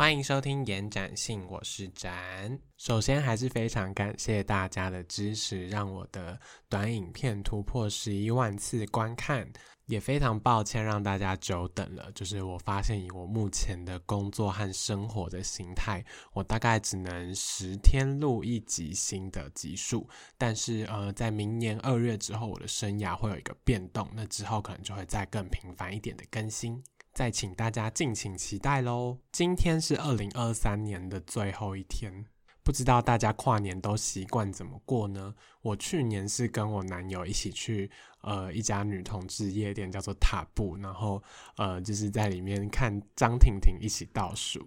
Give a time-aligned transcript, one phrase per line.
[0.00, 2.58] 欢迎收听延展性，我是展。
[2.78, 6.40] 首先还是非常感谢大家的支持，让我的
[6.70, 9.46] 短影片突破十一万次观看。
[9.84, 12.10] 也非常抱歉让大家久等了。
[12.12, 20.08] 就是我发现以我目前的工作和生活的形态，我大概只能十天录一集新的集数。
[20.38, 26.82] 但是呃，在明年二月之后，我的生涯会有一个变动，那之后可能就会再更频繁一点的更新。
[27.12, 29.18] 再请大家敬请期待喽！
[29.32, 32.24] 今天是二零二三年的最后一天，
[32.62, 35.34] 不知道大家跨年都习惯怎么过呢？
[35.60, 37.90] 我去年是跟我男友一起去
[38.22, 41.20] 呃一家女同志夜店，叫做塔布，然后
[41.56, 44.66] 呃就是在里面看张婷婷一起倒数。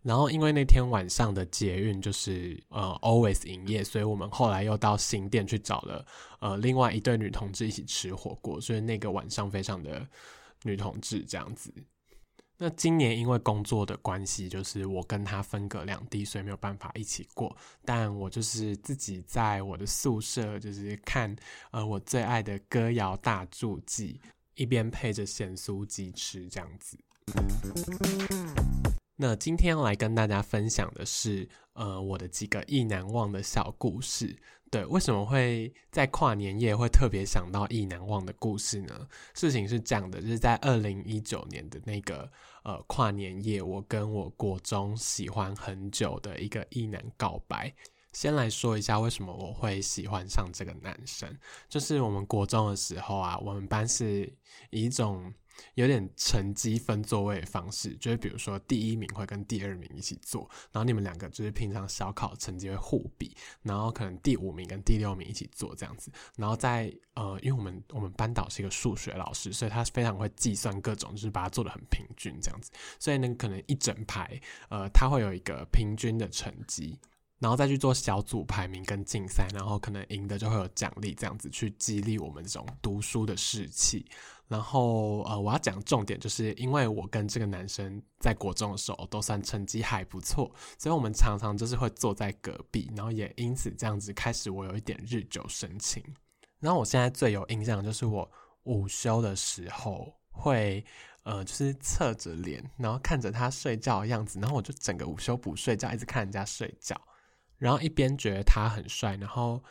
[0.00, 6.04] 然后因为那天晚上的捷运就是呃 always 营业，所以我们后来又到新店去找了
[6.40, 10.08] 呃另外一对女同志一起吃火锅，所以那个晚上非常的。
[10.64, 11.72] 女同志这样子，
[12.58, 17.56] 那今年因为工作的关系，就是我跟他分隔两地，所以没有办法一起过。
[17.84, 21.34] 但我就是自己在我的宿舍，就是看
[21.72, 24.20] 呃我最爱的歌谣大助记，
[24.54, 26.96] 一边配着咸酥鸡吃这样子。
[29.22, 34.36] 那今天来跟大家分享的是，呃，我的几个意难忘的小故事。
[34.68, 39.06] 对，为什么会在跨年夜会特别想到意难忘的故事呢？
[39.32, 42.28] 事情是这样的，就是在二零一九年的那个
[42.64, 47.72] 呃跨年夜，我跟我国中喜欢很久的一个意男告白。
[48.12, 51.32] 先来说一下为什么我会喜欢上这个男生，
[51.68, 54.24] 就是我们国中的时候啊，我们班是
[54.70, 55.32] 以一种。
[55.74, 76.98] 有点成绩分座位的方式，就是比如说第一名会跟第二名一起坐，然后你们两个就是平常小考成绩会互比，然后可能第五名跟第六名一起坐这样子，然后在呃，因为我们我们班导是一个数学老师，所以他非常会计算各种，就是把它做的很平均这样子，所以呢可能一整排呃，他会有一个平均的成绩。
[77.38, 84.06] 然后再去做小组排名跟竞赛，然后可能赢的就会有奖励，这样子去激励我们这种读书的士气。
[84.52, 96.04] 然后呃，我要讲重点，就是因为我跟这个男生在国中的时候都算成绩还不错，所以我们常常就是会坐在隔壁，然后也因此这样子开始我有一点日久生情。
[96.60, 98.30] 然后我现在最有印象就是我
[98.64, 100.84] 午休的时候会
[101.22, 106.94] 呃，就是侧着脸，然后看着他睡觉的样子，然后我就整个午休不睡觉，一直看人家睡觉。
[107.56, 109.62] 然后一边觉得他很帅，然后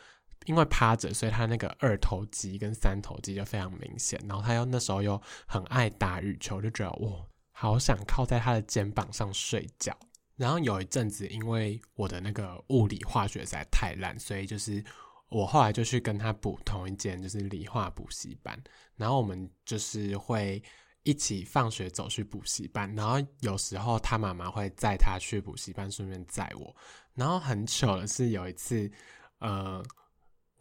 [0.46, 4.20] 因为趴着，所以他那个二头肌跟三头肌就非常明显。
[4.28, 9.96] 然后他又那时候又很爱打羽球，就觉得哇，好想靠在他的肩膀上睡觉。
[10.36, 14.82] 然后有一阵子，因为我的那个物理化学实在太烂，所以就是
[15.28, 18.60] 我后来就去跟他补同一间就是理化补习班。
[18.96, 20.60] 然后我们就是会
[21.04, 26.74] 一起放学走去补习班，然后有时候他妈妈会载他去补习班，顺便载我。
[27.14, 28.90] 然后很糗的是有一次，
[29.38, 29.84] 呃，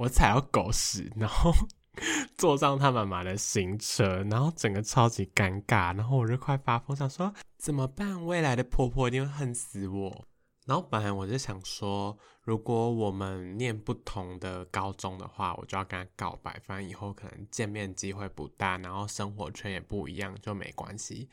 [0.02, 1.54] 我踩到狗屎，然后
[2.36, 8.26] 坐上他妈妈的新车，然后整个超级尴尬，然后我就快发疯，想说怎么办？
[8.26, 10.26] 未来的婆婆一定会恨死我。
[10.66, 21.30] 然后本来我就想说，如果我们念不同的高中的话，我就要跟他告白，反正以后可能见面机会不大，然后生活圈也不一样，就没关系。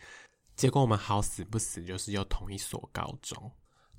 [0.57, 3.51] 结果我们好死不死，就是又同一所高中。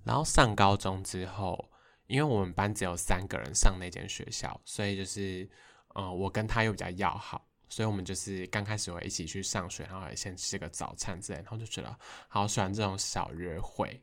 [0.04, 1.72] 然后上高中之后，
[2.10, 5.48] 因为我们班只有三个人上那间学校，所以就是，
[5.94, 11.96] 呃，我跟他又比较要好，所以我们就是刚开始会一起去上学，然后也先吃个早餐之类，然后就觉得
[12.28, 14.02] 好喜欢这种小约会。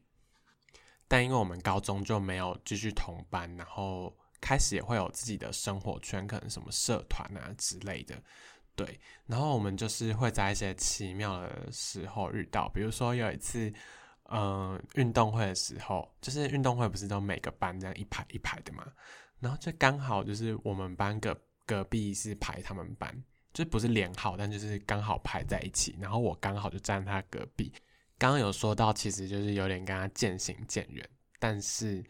[1.08, 8.14] 但因为我们高中就没有继续同班，然后开始也会有自己的生活圈，可能什么社团啊之类的，
[8.76, 9.00] 对。
[9.26, 13.74] 然后我们就是会在一些奇妙的时候遇到，比如说有一次。
[14.30, 18.84] 嗯，运动会的时候，就是运动会不是都每个班这样一排一排的嘛？
[19.38, 23.14] 然后就刚好就是我们班隔隔壁是排他们班，
[23.52, 25.96] 就不是连号，但就是刚好排在一起。
[26.00, 27.72] 然后我刚好就站他隔壁。
[28.18, 31.06] 刚刚有说到，其实就是有点跟他渐行渐远，
[31.38, 32.02] 但是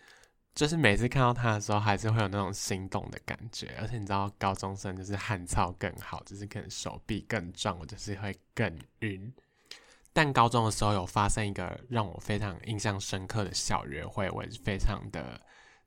[0.54, 3.74] 就是每次看到他的时候，还是会有那种心动的感觉。
[3.80, 9.34] 而且你知道，高中生就是汗操更好，就是可能手臂更壮，我就是会更晕。
[10.16, 15.38] 但高中的时候有发生一个让我非常印象深刻的小约会，我也是非常的，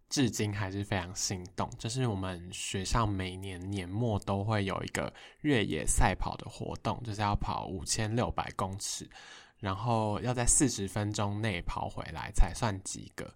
[0.07, 1.67] 至今还是非常心动。
[1.79, 5.11] 就是我们学校每年年末都会有一个
[5.41, 9.09] 越野赛跑的活动，就是要跑五千六百公尺，
[9.57, 13.27] 然后要在四十分钟内跑回来才算及格。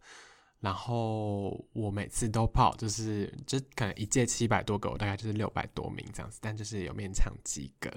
[0.60, 7.90] 然后我每次都跑，就是就可能一届七百多个，我大概就是六百多名这样子，但就是有勉强及格。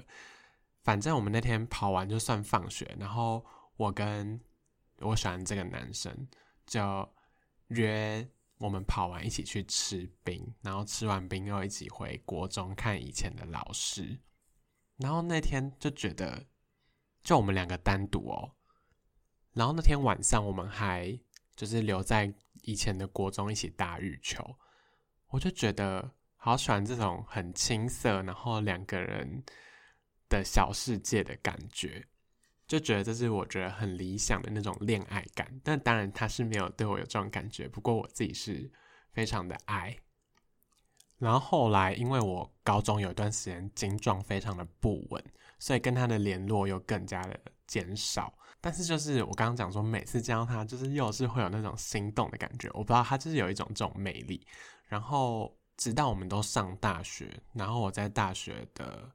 [0.87, 3.45] 反正我们那天跑完就算放学，然后
[3.75, 4.39] 我跟
[4.99, 6.29] 我喜欢这个男生，
[6.65, 7.13] 就
[7.67, 8.25] 约
[8.57, 14.17] 我们跑完一起去吃冰，然后吃完冰又一起回国中看以前的老师。
[14.95, 16.47] 然后那天就觉得，
[17.21, 18.55] 就我们两个单独哦。
[19.51, 21.19] 然后那天晚上我们还
[21.53, 24.55] 就是留在以前的国中一起打羽球，
[25.31, 29.43] 我就觉得好喜欢这种很青涩，然后两个人
[30.29, 32.05] 的小世界的感觉，
[32.67, 35.47] 就觉得这是我觉得很理想的那种恋爱感。
[35.63, 38.69] 但当然他是没有对我有这种感觉，不过我自己是
[39.11, 39.95] 非常的爱。
[41.17, 45.23] 然后后来，因为我高中有一段时间精状非常的不稳，
[45.57, 48.31] 所以跟他的联络又更加的减少。
[48.61, 52.69] 但是就是我刚刚讲说，每次见到他，就是又是会有那种心动的感觉。
[52.73, 54.45] 我不知道他就是有一种这种魅力。
[54.85, 59.09] 然后直到我们都上大学，然后我在大学的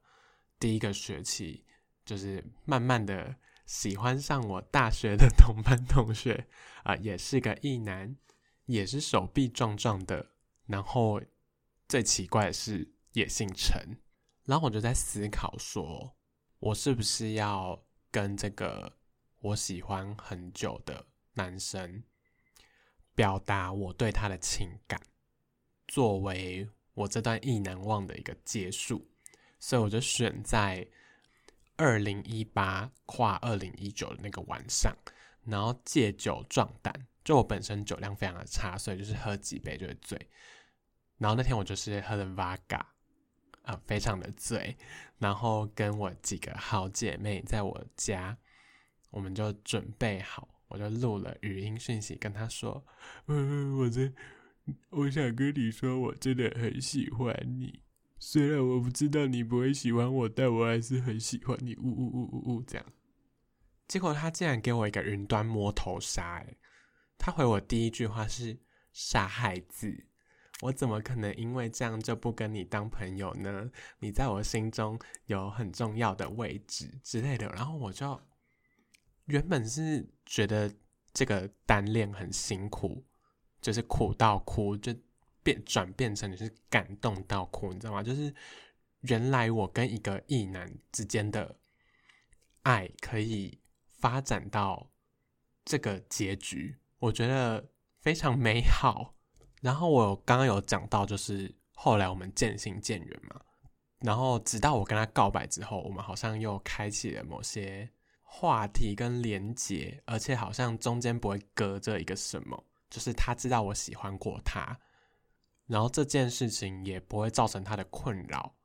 [0.63, 1.65] 第一个学期，
[2.05, 6.47] 就是慢慢的喜欢上我大学的同班同学
[6.83, 8.15] 啊，也是个异男，
[8.67, 10.31] 也是手臂壮壮的，
[10.67, 11.21] 然后。
[11.85, 13.99] 最奇怪的是也姓陈，
[14.45, 16.15] 然后我就在思考说，
[16.59, 18.97] 我是不是要跟这个
[19.39, 22.01] 我喜欢很久的男生
[23.13, 24.99] 表达我对他的情感，
[25.87, 29.12] 作为我这段意难忘的一个结束。
[29.63, 30.85] 所以我就选在
[31.77, 34.93] 二零一八跨二零一九的那个晚上，
[35.45, 36.93] 然后借酒壮胆。
[37.23, 40.19] 就我本身酒量非常的差，所以就是喝几杯就会醉。
[41.17, 42.81] 然后那天我就是喝了 Vaga，
[43.61, 44.75] 啊，非常的醉，
[45.17, 48.37] 然后跟我几个好姐妹在我家，
[49.11, 52.85] 我们就准备好，我就录了语音讯息跟她说，
[53.27, 54.11] 嗯，我这
[54.89, 57.81] 我想跟你说，我真的很喜欢你，
[58.25, 62.85] 虽然我不知道你不会喜欢我，但我还是很喜欢你，呜呜呜呜呜这样。
[63.85, 66.57] 结果他竟然给我一个云端摸头杀，诶，
[67.17, 68.57] 他回我第一句话是
[68.93, 70.07] 傻孩子。
[70.61, 73.69] 我怎么可能因为这样就不跟你当朋友呢？
[73.99, 77.49] 你在我心中有很重要的位置之类的。
[77.49, 78.17] 然后我就
[79.25, 80.73] 原本是觉得
[81.11, 83.03] 这个单恋很辛苦，
[83.59, 84.95] 就是苦到哭，就
[85.43, 88.01] 变转变成你是感动到哭，你知道吗？
[88.01, 88.33] 就是
[89.01, 91.55] 原来我跟一个异男之间的
[92.61, 93.59] 爱可以
[93.91, 94.89] 发展到
[95.65, 97.69] 这个结局，我觉得
[97.99, 99.13] 非常美好。
[99.61, 103.39] 然后我刚刚有讲到，就是后来我们渐行渐远嘛。
[103.99, 107.89] 然后直到我跟他告白之后，我们好像又开启了某些
[108.21, 114.77] 话题跟连结，而且好像中间不会隔着一个什么，就是他知道我喜欢过他，
[115.67, 118.55] 然后这件事情也不会造成他的困扰，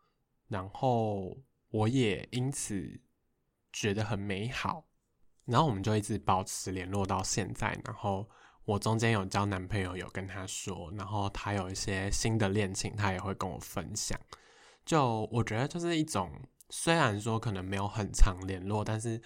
[0.48, 1.36] 然后
[1.70, 3.00] 我也因此
[3.72, 4.86] 觉得很美好，
[5.44, 8.28] 然后我们就一直保持联络到现在，然后。
[8.64, 14.20] 我中间有交男朋友，有跟他说，然后他有一些新的恋情，他也会跟我分享。
[14.84, 16.30] 就我觉得，就是一种
[16.68, 19.22] 虽然说可能没有很常联络，但是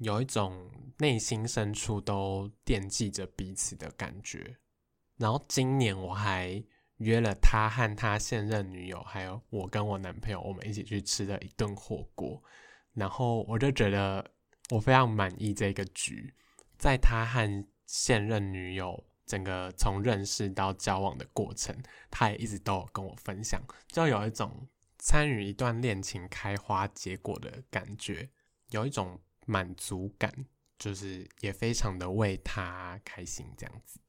[0.00, 4.58] 有一种内心深处都惦记着彼此的感觉。
[5.16, 6.62] 然后今年我还
[7.04, 12.42] 约了他和他现任女友，还有我跟我男朋友，我们一起去吃了一顿火锅。
[12.94, 14.28] 然后我就觉得
[14.70, 16.34] 我非常满意这个局，
[16.78, 17.64] 在他和。
[17.86, 21.76] 现任女友整个从认识到交往的过程，
[22.10, 24.66] 他也一直都有跟我分享，就有一种
[24.98, 28.30] 参与一段恋情开花结果的感觉，
[28.70, 30.32] 有一种满足感，
[30.78, 34.00] 就是也非常的为他开心这样子。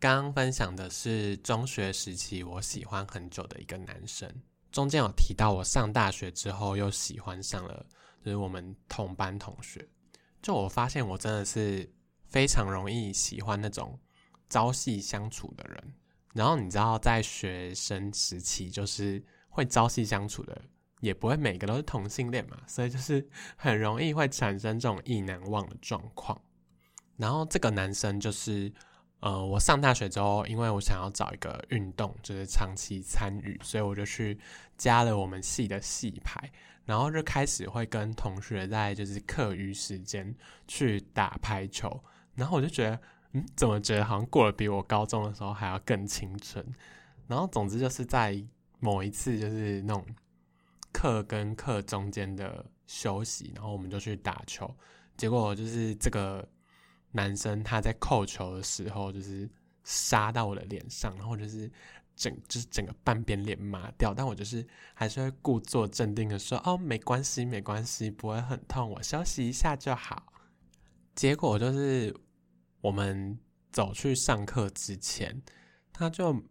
[0.00, 4.32] 刚刚分享的是中学时期我喜欢很久的一个男生，
[4.70, 7.84] 中间有提到我上大学之后又喜欢上了，
[8.24, 9.84] 就是我们同班同学。
[10.40, 11.92] 就我发现，我真的是
[12.28, 13.98] 非常容易喜欢那种
[14.48, 15.94] 朝夕相处的人。
[16.32, 20.62] 然后你知道，在学生时期，就是会朝夕相处的，
[21.00, 23.28] 也不会每个都是同性恋嘛，所以就是
[23.58, 26.40] 很容易会产生这种意难忘的状况。
[27.16, 28.72] 然后这个男生就是，
[29.20, 34.38] 呃，我上大学之后，因为我想要找一个运动，就是长期参与，所以我就去
[34.76, 36.50] 加了我们系的系排。
[36.84, 40.34] 然后就开始会跟同学在就是课余时间
[40.66, 42.02] 去打排球，
[42.34, 42.98] 然后我就觉得，
[43.32, 46.64] 嗯，怎么觉得好像过得比我高中的时候还要更青春。
[47.26, 48.42] 然后总之就是在
[48.80, 50.02] 某一次就是那种
[50.90, 54.74] 课跟课中间的休息，然后我们就去打球，
[55.14, 56.48] 结果就是这个
[57.12, 59.48] 男生他在扣球的时候就是
[59.84, 61.70] 杀到我的脸上，然后就是。
[62.18, 70.26] 整就是整个半边脸麻掉，但我就是还是会故作镇定的说：“哦，没关系，没关系，不会很痛，我休息一下就好。”
[71.14, 72.12] 结果就是
[72.80, 73.38] 我们
[73.70, 75.40] 走去上课之前，
[75.92, 76.42] 他就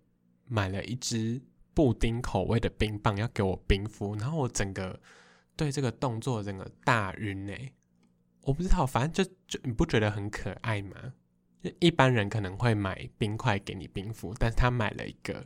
[0.45, 1.41] 买了一支
[1.73, 4.97] 布丁口味的冰棒要给我冰敷，然后我整个
[5.57, 7.73] 对这个动作整个大晕哎！
[8.47, 10.95] 我不知道，反正就就你不觉得很可爱吗？
[11.79, 15.45] 一般人可能会买冰块给你冰敷，但是他买了一个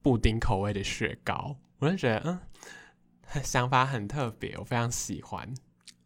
[0.00, 5.52] 布丁口味的雪糕，我就觉得嗯，想法很特别，我非常喜欢。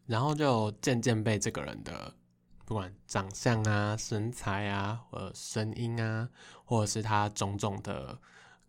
[0.06, 2.12] 然后就渐渐被这个人的
[2.64, 6.28] 不管长相啊、身材啊、或声音啊，
[6.64, 8.18] 或者是他种种的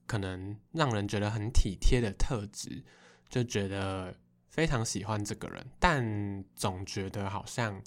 [0.05, 2.83] 可能让人觉得很体贴的特质，
[3.29, 4.15] 就觉得
[4.55, 6.01] 非常喜欢这个人，但
[6.55, 7.83] 总觉得好像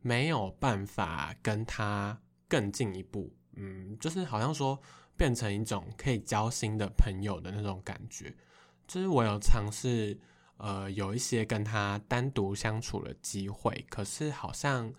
[0.00, 4.76] 没有办法跟他更进一步，嗯，就是好像说
[5.16, 8.34] 变成一种可以交心的朋友的那种感觉。
[8.88, 10.18] 就是我有尝试。
[10.56, 14.90] 呃，有一些跟他单独相处的机会，可是好像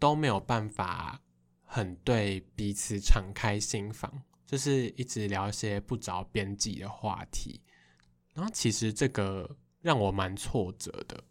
[0.00, 1.22] 都没有办法
[1.62, 4.12] 很对彼此敞开心房，
[4.44, 7.62] 就是一直聊一些不着边际的话题。
[8.34, 9.48] 然后其实这个
[9.84, 11.22] 让我蛮挫折的，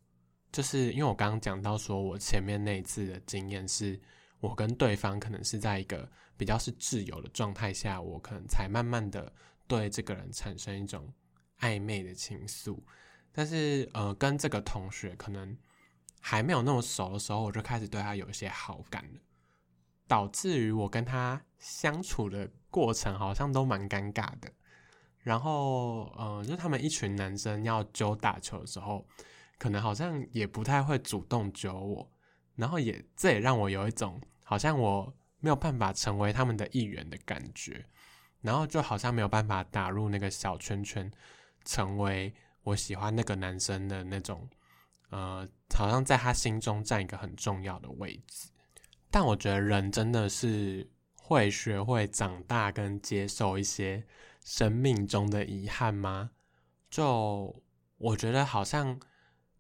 [0.52, 4.00] 就是因为我刚刚讲到说我前面那一次的经验是，
[4.40, 6.08] 我跟对方可能是在一个
[6.38, 9.34] 比较是自由的状态下，我可能才慢慢的
[9.66, 11.12] 对这个人产生一种
[11.62, 12.78] 暧昧的情愫。
[13.32, 15.58] 但是，呃，跟这个同学可能
[16.22, 19.20] 还没有那么熟的时候，我就开始对他有一些好感了，
[20.08, 24.54] 导致于我跟他相处的过程好像都蛮尴尬的。
[25.24, 29.04] 然后，呃，就他们一群男生要揪打球的时候，
[29.58, 32.12] 可能好像也不太会主动揪我，
[32.56, 37.86] 然后也这也让我有一种好像我没有办法成为他们的一员的感觉，
[38.42, 41.12] 然后就好像没有办法打入那个小圈圈，
[41.66, 42.34] 成为。
[42.66, 44.50] 我喜欢那个男生的那种，
[45.10, 48.48] 呃，好像在他心中占一个很重要的位置。
[49.12, 54.02] 但我觉得人真的是会学会长大跟接受一些
[54.44, 56.32] 生命中的遗憾吗？
[56.90, 57.64] 就
[57.98, 59.00] 我觉得好像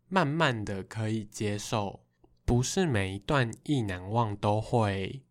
[0.08, 2.06] 慢慢的可以接受，
[2.46, 5.24] 不是每一段意难忘都会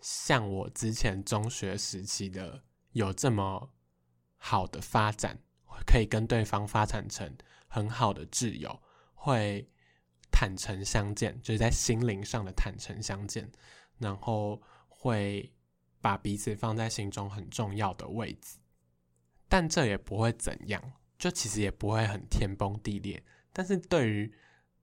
[0.00, 3.70] 像我之前中学时期的有这么
[4.36, 5.38] 好的发展。
[5.86, 7.34] 可以跟对方发展成
[7.66, 8.80] 很好的挚友，
[9.14, 9.68] 会
[10.30, 13.50] 坦诚相见，就是在心灵上的坦诚相见，
[13.98, 15.52] 然后会
[16.00, 18.58] 把彼此放在心中很重要的位置。
[19.52, 20.82] 但这也不会怎样，
[21.18, 23.22] 就其实也不会很天崩地裂。
[23.52, 24.32] 但是对于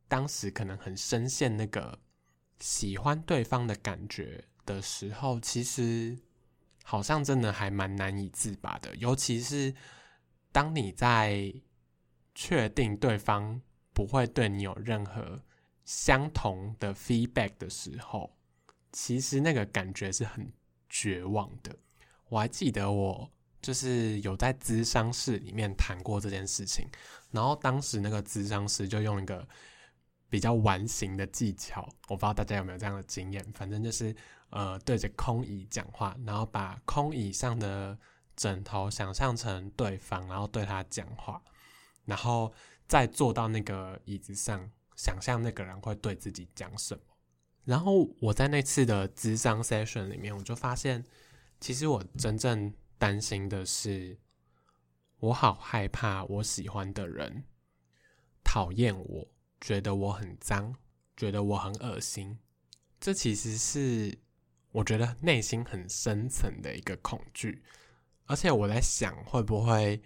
[0.08, 2.00] 当时可能很深陷那个
[2.60, 6.16] 喜欢对方的感觉的时候，其实
[6.84, 9.74] 好像真的还蛮难以自拔的，尤其是。
[10.52, 11.54] 当你在
[12.34, 13.62] 确定对方
[13.94, 15.44] 不会对你有任何
[15.86, 18.36] 相同的 feedback 的时候，
[18.92, 20.52] 其实那个感觉是很
[20.90, 21.78] 绝望的。
[22.30, 23.32] 我还记得我
[23.62, 26.88] 就是有在咨商室里面谈过这件事情，
[27.32, 29.48] 然后当时那个咨商师就用一个
[30.30, 34.16] 比较完形的技巧，我不知道大家有没有这样的经验，反正就是
[34.50, 37.98] 呃对着空椅讲话，然后把空椅上的。
[38.40, 41.44] 枕头想象成对方，然后对他讲话，
[42.06, 42.54] 然后
[42.88, 47.02] 再坐到那个椅子上，想象那个人会对自己讲什么。
[47.66, 51.04] 然后我在那次的智商 session 里面，我就发现，
[51.60, 54.20] 其实我真正担心的是，
[55.20, 57.46] 我好害怕我喜欢的人
[58.44, 59.28] 讨厌我，
[59.62, 60.76] 觉得我很脏，
[61.16, 62.38] 觉得我很恶心。
[63.00, 64.16] 这其实是
[64.72, 67.64] 我觉得内心很深层的一个恐惧。
[68.26, 70.00] 而且我在想，会不会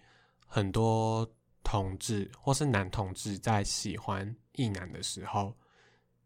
[0.45, 1.29] 很多
[1.63, 5.57] 同志或是男同志在喜欢异男的时候，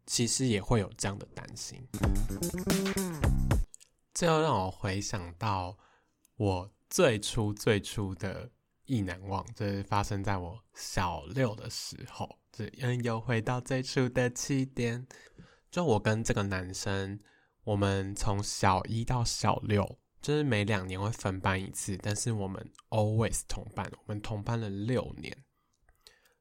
[0.06, 1.82] 其实也会有这样的担心。
[4.12, 5.76] 这又让我回想到
[6.38, 8.50] 我最初最初的
[8.84, 12.38] 意难忘，这是发生在我小六的时候。
[12.52, 12.68] 这，
[13.02, 15.06] 又回到最初的起点。
[15.68, 17.18] 就我跟这个男生，
[17.64, 19.98] 我们从小一到小六。
[20.20, 25.44] 就是每两年会分班一次，但是我们 always 同班，我们同班了六年。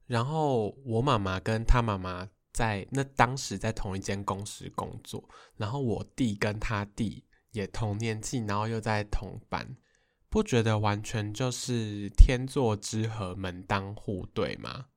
[0.05, 9.77] 然后我妈妈跟他妈妈在那当时在同一间公司工作，然后我弟跟他弟也同年纪，然后又在同班，
[10.29, 14.87] 不觉得完全就是天作之合，门当户对吗？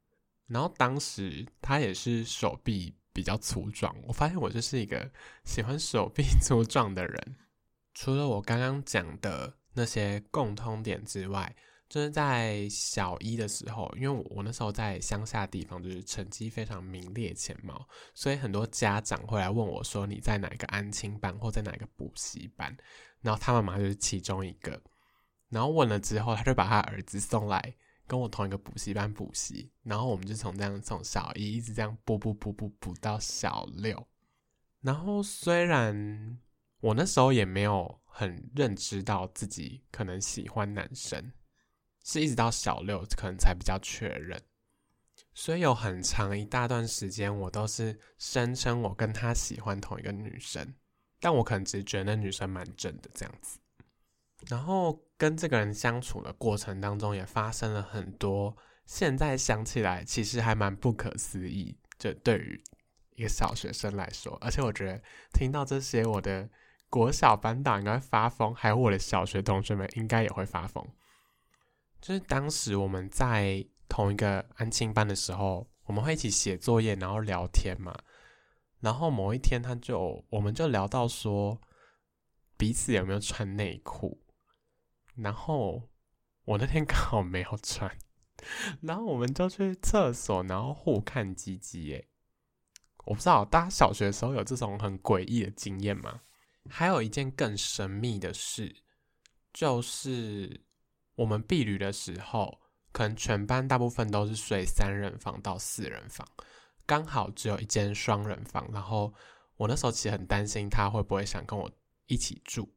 [0.47, 5.11] 然后当时他也是手臂比较粗壮，我发现我就是一个
[5.45, 7.37] 喜欢手臂 粗壮的人。
[7.95, 11.55] 除了我刚刚讲的那些共通点之外，
[11.89, 22.77] 就是在小一的时候，因为我那时候在乡下地方，就是成绩非常名列前茅，所以很多家长会来问我说你在哪个安亲班或在哪个补习班，
[23.21, 24.81] 然后他妈妈就是其中一个，
[25.51, 27.77] 然后问了之后，他就把他儿子送来
[28.07, 34.09] 跟我同一个补习班补习，然后我们就从这样从小一一直这样补补补补补到小六，
[34.81, 36.39] 然后虽然
[36.81, 41.31] 我那时候也没有很认知到自己可能喜欢男生。
[42.03, 44.43] 是一直到小六可能才比较确认，
[45.35, 50.75] 所以有很长一大段时间，我都是声称我跟他喜欢同一个女生，
[51.21, 53.59] 但我可能只是觉得那女生蛮正的这样子。
[54.49, 61.77] 然后跟这个人相处的过程当中，也发生了很多，现在想起来其实还蛮不可思议。
[61.99, 62.59] 就对于
[63.17, 65.03] 一个小学生来说，而且我觉得
[65.35, 66.49] 听到这些，我的
[66.89, 70.83] 国小班导应该发疯，还有我的小学同学们应该也会发疯。
[72.01, 77.95] 就是当时我们在同一个安亲班的时候，我们会一起写作业，然后聊天嘛。
[78.81, 81.61] 然后某一天，他就我们就聊到说
[82.57, 84.19] 彼此有没有穿内裤。
[85.23, 85.89] 然后
[86.45, 87.97] 我那天刚好没有穿，
[88.81, 91.85] 然后我们就去厕所，然后互看鸡鸡。
[91.85, 92.09] 耶。
[93.05, 96.21] 我不知道大家小学的时候有这种很诡异的经验吗？
[96.69, 98.77] 还有一件更神秘的事，
[99.53, 100.67] 就是。
[101.17, 102.63] 我们避旅的时候，
[102.93, 106.27] 可能全班大部分都是睡三人房到四人房，
[106.87, 108.67] 刚好只有一间双人房。
[108.73, 109.13] 然后
[109.57, 111.71] 我那时候其实很担心他会不会想跟我
[112.07, 112.73] 一起住，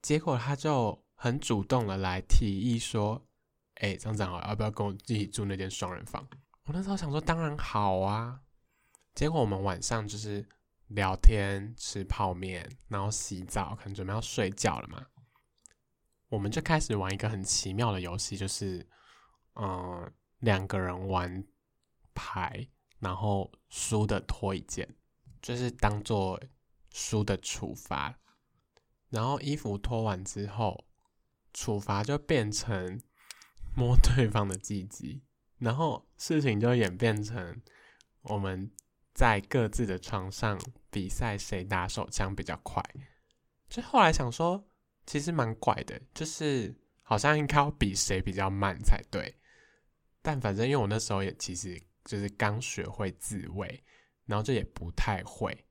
[0.00, 3.26] 结果他就很主动的来提议说
[3.82, 6.24] ：“哎，张长好，要不要跟我一起住那间双人房？”
[6.66, 8.40] 我那时候想说：“当然好啊。”
[9.16, 10.48] 结果我们晚上就是
[10.86, 15.04] 聊天、吃泡面，然后洗澡，可能准备要睡觉了嘛。
[16.28, 18.86] 我们就开始玩一个很奇妙的游戏，就是，
[19.56, 21.44] 嗯，两个人玩
[22.14, 22.68] 牌，
[23.00, 24.88] 然后输的脱一件，
[25.42, 26.40] 就是当做
[26.92, 28.16] 输的处罚。
[29.08, 30.84] 然后衣服脱完之后，
[31.58, 33.00] 处罚就变成
[33.74, 35.22] 摸对方的鸡鸡，
[35.58, 37.60] 然后事情就演变成
[38.22, 38.70] 我们
[39.12, 42.82] 在各自的床上比赛谁打手枪比较快。
[43.68, 44.64] 就后来想说。
[45.10, 49.34] 其实蛮怪的，就是好像应该要比谁比较慢才对。
[50.20, 53.82] 但反正因为我那时候也其实就是刚学会自慰，
[54.26, 55.64] 然后就也不太会。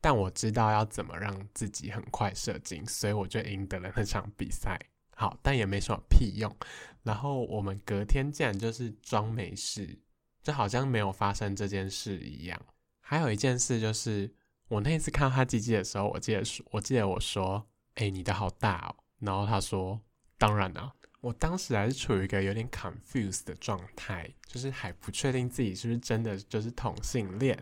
[0.00, 4.78] 但我知道要怎么让自己很快射精，所以我就赢得了那场比赛。
[5.14, 6.54] 好，但也没什么屁用。
[7.02, 9.98] 然后我们隔天竟然就是装没事，
[10.42, 12.60] 就好像没有发生这件事一样。
[13.00, 14.32] 还有一件事就是，
[14.68, 17.66] 我那次看到他鸡鸡的时候，我记得，我记得我说。
[18.00, 18.94] 哎，你的好大哦！
[19.18, 20.00] 然后他说
[20.38, 27.58] ：“当然了。”我当时还是处于一个有点 confused 的状态，就是还不确定自己是不是真的就是同性恋。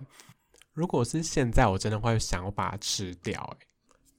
[0.77, 3.41] 如果是现在，我真的会想要把它吃掉。
[3.59, 3.67] 哎，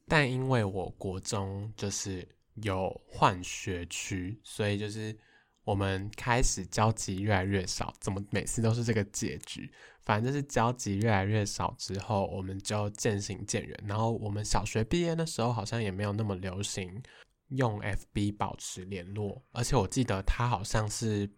[0.07, 5.15] 但因为我国中就是有换学区，所以就是
[5.63, 7.93] 我们开始交集越来越少。
[7.99, 9.71] 怎么每次都是这个结局？
[10.03, 13.79] 反正就是交集越来越少之后，我们就渐行渐远。
[13.85, 16.99] 然后我们小学毕业的时候，好像也没有那么流行
[17.49, 19.45] 用 FB 保持联络。
[19.51, 21.29] 而且我记得他好像是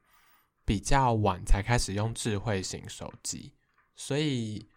[0.64, 3.54] 比较晚才开始用智慧型手机，
[3.98, 4.70] 所以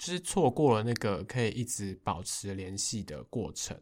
[0.00, 3.78] 就是错过了那个可以一直保持联系的过程。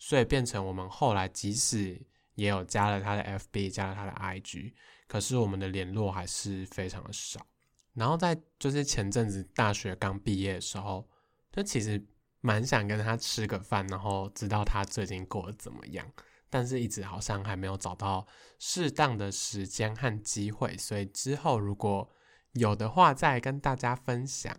[0.00, 2.04] 所以变成我们后来即使
[2.34, 4.72] 也有加了他的 FB，加了他的 IG，
[5.06, 7.46] 可是我们的联络还是非常的少。
[7.92, 11.08] 然后在就是前阵子大学刚毕业的时候，
[11.52, 12.04] 就其实
[12.40, 16.10] 蛮想跟他吃个饭，然后知道他最近过得怎么样，
[16.48, 18.26] 但是一直好像还没有找到
[18.58, 22.10] 适当的时间和机会，所以之后如果
[22.54, 24.56] 有的话再跟大家分享。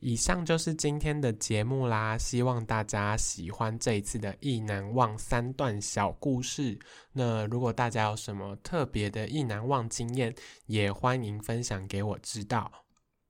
[0.00, 6.78] 以上就是今天的节目啦，希望大家喜欢这一次的意难忘三段小故事。
[7.12, 10.32] 那如果大家有什么特别的意难忘经验，
[10.66, 12.70] 也欢迎分享给我知道，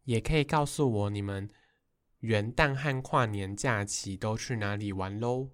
[0.04, 1.48] 也可以告诉我你们
[2.20, 5.48] 元旦和跨年假期都去哪里玩喽。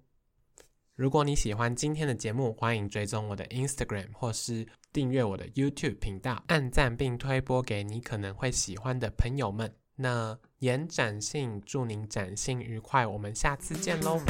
[0.95, 9.69] 如果你喜欢今天的节目，欢迎追踪我的 Instagram 或是订阅我的 YouTube 频道，按赞并推播给你可能会喜欢的朋友们。
[9.97, 14.21] 那延展性，祝您展性愉快，我们下次见喽。